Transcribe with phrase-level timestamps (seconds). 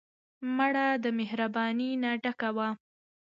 [0.57, 2.69] مړه د مهربانۍ نه ډکه وه